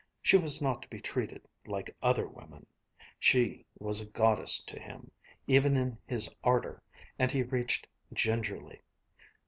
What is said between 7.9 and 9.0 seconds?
gingerly.